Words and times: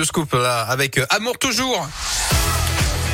Le 0.00 0.04
scoop 0.04 0.32
là 0.32 0.60
avec 0.60 0.96
euh, 0.96 1.06
Amour 1.10 1.36
toujours. 1.38 1.88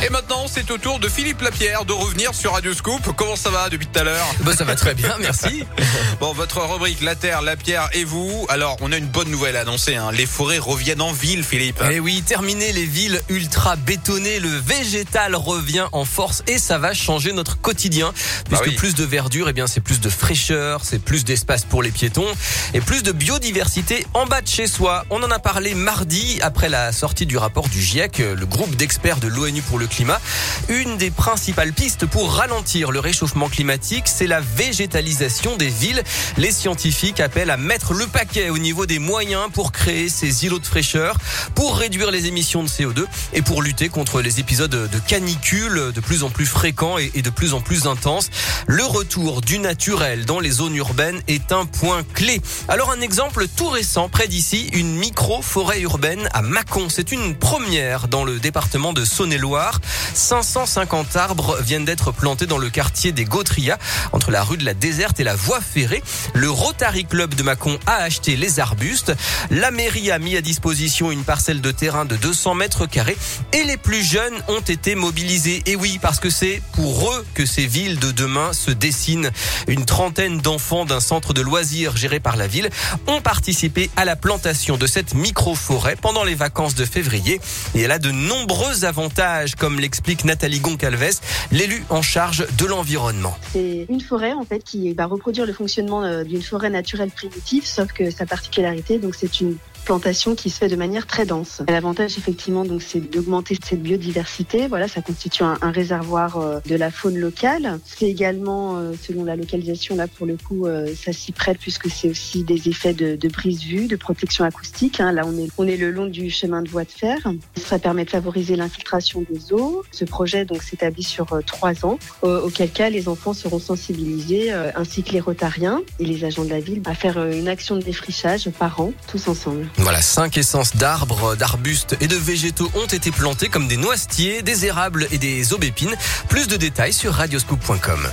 Et 0.00 0.10
maintenant, 0.10 0.46
c'est 0.46 0.70
au 0.70 0.78
tour 0.78 1.00
de 1.00 1.08
Philippe 1.08 1.40
Lapierre 1.40 1.84
de 1.84 1.92
revenir 1.92 2.32
sur 2.32 2.52
Radio 2.52 2.72
Scoop. 2.72 3.02
Comment 3.16 3.34
ça 3.34 3.50
va 3.50 3.68
depuis 3.68 3.88
tout 3.88 3.98
à 3.98 4.04
l'heure? 4.04 4.26
Bah, 4.44 4.52
Ça 4.56 4.62
va 4.62 4.76
très 4.76 4.94
bien, 4.94 5.16
merci. 5.18 5.64
bon, 6.20 6.32
votre 6.32 6.60
rubrique 6.60 7.00
La 7.02 7.16
Terre, 7.16 7.42
la 7.42 7.56
Pierre 7.56 7.90
et 7.92 8.04
vous. 8.04 8.46
Alors, 8.48 8.76
on 8.80 8.92
a 8.92 8.96
une 8.96 9.08
bonne 9.08 9.28
nouvelle 9.28 9.56
à 9.56 9.62
annoncer. 9.62 9.96
Hein. 9.96 10.12
Les 10.12 10.26
forêts 10.26 10.58
reviennent 10.58 11.02
en 11.02 11.12
ville, 11.12 11.42
Philippe. 11.42 11.82
Eh 11.90 11.98
oui, 11.98 12.22
terminer 12.22 12.72
les 12.72 12.84
villes 12.84 13.20
ultra 13.28 13.74
bétonnées. 13.74 14.38
Le 14.38 14.50
végétal 14.50 15.34
revient 15.34 15.86
en 15.90 16.04
force 16.04 16.44
et 16.46 16.58
ça 16.58 16.78
va 16.78 16.94
changer 16.94 17.32
notre 17.32 17.60
quotidien. 17.60 18.12
Puisque 18.48 18.66
bah 18.66 18.76
plus 18.76 18.94
de 18.94 19.04
verdure, 19.04 19.48
eh 19.48 19.52
bien, 19.52 19.66
c'est 19.66 19.80
plus 19.80 20.00
de 20.00 20.08
fraîcheur, 20.08 20.82
c'est 20.84 21.02
plus 21.02 21.24
d'espace 21.24 21.64
pour 21.64 21.82
les 21.82 21.90
piétons 21.90 22.28
et 22.72 22.80
plus 22.80 23.02
de 23.02 23.10
biodiversité 23.10 24.06
en 24.14 24.26
bas 24.26 24.42
de 24.42 24.48
chez 24.48 24.68
soi. 24.68 25.04
On 25.10 25.20
en 25.24 25.30
a 25.32 25.40
parlé 25.40 25.74
mardi 25.74 26.38
après 26.40 26.68
la 26.68 26.92
sortie 26.92 27.26
du 27.26 27.36
rapport 27.36 27.68
du 27.68 27.82
GIEC, 27.82 28.18
le 28.18 28.46
groupe 28.46 28.76
d'experts 28.76 29.18
de 29.18 29.26
l'ONU 29.26 29.60
pour 29.62 29.78
le 29.80 29.87
climat. 29.88 30.20
Une 30.68 30.96
des 30.96 31.10
principales 31.10 31.72
pistes 31.72 32.06
pour 32.06 32.32
ralentir 32.32 32.90
le 32.90 33.00
réchauffement 33.00 33.48
climatique, 33.48 34.04
c'est 34.06 34.26
la 34.26 34.40
végétalisation 34.40 35.56
des 35.56 35.68
villes. 35.68 36.02
Les 36.36 36.52
scientifiques 36.52 37.20
appellent 37.20 37.50
à 37.50 37.56
mettre 37.56 37.94
le 37.94 38.06
paquet 38.06 38.50
au 38.50 38.58
niveau 38.58 38.86
des 38.86 38.98
moyens 38.98 39.50
pour 39.52 39.72
créer 39.72 40.08
ces 40.08 40.44
îlots 40.44 40.58
de 40.58 40.66
fraîcheur, 40.66 41.16
pour 41.54 41.76
réduire 41.76 42.10
les 42.10 42.26
émissions 42.26 42.62
de 42.62 42.68
CO2 42.68 43.04
et 43.32 43.42
pour 43.42 43.62
lutter 43.62 43.88
contre 43.88 44.20
les 44.20 44.40
épisodes 44.40 44.70
de 44.70 44.98
canicule 45.06 45.92
de 45.94 46.00
plus 46.00 46.22
en 46.22 46.30
plus 46.30 46.46
fréquents 46.46 46.98
et 46.98 47.22
de 47.22 47.30
plus 47.30 47.54
en 47.54 47.60
plus 47.60 47.86
intenses. 47.86 48.30
Le 48.66 48.84
retour 48.84 49.40
du 49.40 49.58
naturel 49.58 50.24
dans 50.24 50.40
les 50.40 50.50
zones 50.50 50.74
urbaines 50.76 51.20
est 51.26 51.52
un 51.52 51.66
point 51.66 52.02
clé. 52.14 52.40
Alors 52.68 52.90
un 52.90 53.00
exemple 53.00 53.46
tout 53.56 53.68
récent 53.68 54.08
près 54.08 54.28
d'ici, 54.28 54.68
une 54.72 54.94
micro-forêt 54.96 55.80
urbaine 55.80 56.28
à 56.32 56.42
Mâcon. 56.42 56.88
C'est 56.88 57.12
une 57.12 57.34
première 57.34 58.08
dans 58.08 58.24
le 58.24 58.38
département 58.38 58.92
de 58.92 59.04
Saône-et-Loire. 59.04 59.77
550 60.14 61.16
arbres 61.16 61.58
viennent 61.60 61.84
d'être 61.84 62.12
plantés 62.12 62.46
dans 62.46 62.58
le 62.58 62.70
quartier 62.70 63.12
des 63.12 63.24
Gautrias, 63.24 63.78
entre 64.12 64.30
la 64.30 64.42
rue 64.42 64.56
de 64.56 64.64
la 64.64 64.74
Déserte 64.74 65.20
et 65.20 65.24
la 65.24 65.36
voie 65.36 65.60
ferrée. 65.60 66.02
Le 66.34 66.50
Rotary 66.50 67.04
Club 67.04 67.34
de 67.34 67.42
Mâcon 67.42 67.78
a 67.86 67.96
acheté 67.96 68.36
les 68.36 68.60
arbustes. 68.60 69.12
La 69.50 69.70
mairie 69.70 70.10
a 70.10 70.18
mis 70.18 70.36
à 70.36 70.40
disposition 70.40 71.10
une 71.10 71.24
parcelle 71.24 71.60
de 71.60 71.70
terrain 71.70 72.04
de 72.04 72.16
200 72.16 72.54
mètres 72.54 72.86
carrés 72.86 73.16
et 73.52 73.64
les 73.64 73.76
plus 73.76 74.02
jeunes 74.02 74.34
ont 74.48 74.60
été 74.60 74.94
mobilisés. 74.94 75.62
Et 75.66 75.76
oui, 75.76 75.98
parce 76.00 76.20
que 76.20 76.30
c'est 76.30 76.62
pour 76.72 77.10
eux 77.12 77.26
que 77.34 77.46
ces 77.46 77.66
villes 77.66 77.98
de 77.98 78.10
demain 78.10 78.52
se 78.52 78.70
dessinent. 78.70 79.30
Une 79.66 79.84
trentaine 79.84 80.40
d'enfants 80.40 80.84
d'un 80.84 81.00
centre 81.00 81.32
de 81.32 81.40
loisirs 81.40 81.96
géré 81.96 82.20
par 82.20 82.36
la 82.36 82.46
ville 82.46 82.70
ont 83.06 83.20
participé 83.20 83.90
à 83.96 84.04
la 84.04 84.16
plantation 84.16 84.76
de 84.76 84.86
cette 84.86 85.14
micro-forêt 85.14 85.96
pendant 85.96 86.24
les 86.24 86.34
vacances 86.34 86.74
de 86.74 86.84
février. 86.84 87.40
Et 87.74 87.82
elle 87.82 87.92
a 87.92 87.98
de 87.98 88.10
nombreux 88.10 88.84
avantages, 88.84 89.54
l'explique 89.76 90.24
Nathalie 90.24 90.60
Goncalves, 90.60 91.20
l'élu 91.52 91.82
en 91.90 92.02
charge 92.02 92.46
de 92.56 92.66
l'environnement. 92.66 93.36
C'est 93.52 93.86
une 93.88 94.00
forêt 94.00 94.32
en 94.32 94.44
fait 94.44 94.64
qui 94.64 94.92
va 94.94 95.06
reproduire 95.06 95.46
le 95.46 95.52
fonctionnement 95.52 96.02
euh, 96.04 96.24
d'une 96.24 96.42
forêt 96.42 96.70
naturelle 96.70 97.10
primitive, 97.10 97.66
sauf 97.66 97.92
que 97.92 98.10
sa 98.10 98.26
particularité, 98.26 98.98
donc 98.98 99.14
c'est 99.14 99.40
une 99.40 99.56
plantation 99.84 100.34
qui 100.34 100.50
se 100.50 100.58
fait 100.58 100.68
de 100.68 100.76
manière 100.76 101.06
très 101.06 101.26
dense. 101.26 101.62
L'avantage 101.68 102.18
effectivement 102.18 102.64
donc 102.64 102.82
c'est 102.82 103.00
d'augmenter 103.00 103.56
cette 103.62 103.82
biodiversité. 103.82 104.66
Voilà, 104.66 104.88
ça 104.88 105.02
constitue 105.02 105.42
un, 105.42 105.56
réservoir 105.62 106.38
euh, 106.38 106.60
de 106.66 106.76
la 106.76 106.90
faune 106.90 107.18
locale. 107.18 107.78
C'est 107.84 108.06
également 108.06 108.76
euh, 108.76 108.92
selon 109.00 109.24
la 109.24 109.36
localisation 109.36 109.96
là 109.96 110.06
pour 110.06 110.26
le 110.26 110.36
coup 110.36 110.66
ça 110.96 111.12
s'y 111.12 111.32
prête 111.32 111.58
puisque 111.58 111.90
c'est 111.90 112.08
aussi 112.08 112.44
des 112.44 112.68
effets 112.68 112.94
de, 112.94 113.16
de 113.16 113.28
brise-vue, 113.28 113.86
de 113.86 113.96
protection 113.96 114.44
acoustique. 114.44 115.00
Hein. 115.00 115.12
Là 115.12 115.22
on 115.26 115.36
est 115.38 115.48
on 115.58 115.66
est 115.66 115.76
le 115.76 115.90
long 115.90 116.06
du 116.06 116.30
chemin 116.30 116.62
de 116.62 116.68
voie 116.68 116.84
de 116.84 116.90
fer. 116.90 117.18
Ça 117.56 117.78
permet 117.78 118.04
de 118.04 118.10
favoriser 118.10 118.56
l'infiltration 118.56 119.24
des 119.28 119.52
eaux 119.52 119.82
ce 119.92 120.04
projet 120.04 120.44
donc 120.44 120.62
s'établit 120.62 121.02
sur 121.02 121.32
euh, 121.32 121.40
trois 121.44 121.84
ans, 121.84 121.98
auquel 122.22 122.70
cas 122.70 122.90
les 122.90 123.08
enfants 123.08 123.32
seront 123.32 123.58
sensibilisés, 123.58 124.52
euh, 124.52 124.70
ainsi 124.74 125.02
que 125.02 125.12
les 125.12 125.20
rotariens 125.20 125.82
et 125.98 126.04
les 126.04 126.24
agents 126.24 126.44
de 126.44 126.50
la 126.50 126.60
ville, 126.60 126.82
à 126.86 126.94
faire 126.94 127.18
euh, 127.18 127.32
une 127.32 127.48
action 127.48 127.76
de 127.76 127.82
défrichage 127.82 128.48
par 128.50 128.80
an, 128.80 128.92
tous 129.10 129.28
ensemble. 129.28 129.67
Voilà, 129.76 130.02
cinq 130.02 130.36
essences 130.38 130.76
d'arbres, 130.76 131.36
d'arbustes 131.36 131.96
et 132.00 132.08
de 132.08 132.16
végétaux 132.16 132.70
ont 132.74 132.86
été 132.86 133.10
plantés 133.10 133.48
comme 133.48 133.68
des 133.68 133.76
noisetiers, 133.76 134.42
des 134.42 134.66
érables 134.66 135.06
et 135.10 135.18
des 135.18 135.52
aubépines. 135.52 135.94
Plus 136.28 136.48
de 136.48 136.56
détails 136.56 136.92
sur 136.92 137.14
radioscoop.com. 137.14 138.08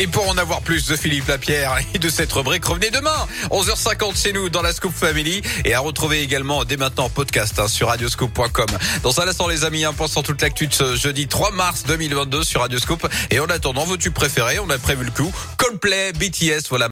Et 0.00 0.06
pour 0.06 0.28
en 0.28 0.38
avoir 0.38 0.60
plus 0.62 0.86
de 0.86 0.94
Philippe 0.94 1.26
Lapierre 1.26 1.76
et 1.94 1.98
de 1.98 2.08
cette 2.08 2.32
rubrique, 2.32 2.64
revenez 2.64 2.90
demain, 2.90 3.26
11h50 3.50 4.16
chez 4.16 4.32
nous 4.32 4.48
dans 4.48 4.62
la 4.62 4.72
Scoop 4.72 4.94
Family 4.94 5.42
et 5.64 5.74
à 5.74 5.80
retrouver 5.80 6.22
également 6.22 6.64
dès 6.64 6.76
maintenant 6.76 7.06
en 7.06 7.10
podcast 7.10 7.58
hein, 7.58 7.66
sur 7.66 7.88
radioscoop.com. 7.88 8.68
Dans 9.02 9.20
un 9.20 9.26
instant 9.26 9.48
les 9.48 9.64
amis, 9.64 9.84
un 9.84 9.92
point 9.92 10.06
sur 10.06 10.22
toute 10.22 10.40
l'actu 10.40 10.68
de 10.68 10.72
ce 10.72 10.94
jeudi 10.94 11.26
3 11.26 11.50
mars 11.50 11.82
2022 11.88 12.44
sur 12.44 12.60
Radioscoop. 12.60 13.08
Et 13.32 13.40
en 13.40 13.46
attendant 13.46 13.84
vos 13.84 13.96
tubes 13.96 14.12
préférés, 14.12 14.60
on 14.60 14.70
a 14.70 14.78
prévu 14.78 15.04
le 15.04 15.10
coup. 15.10 15.32
Coldplay, 15.56 16.12
BTS, 16.12 16.68
voilà. 16.68 16.86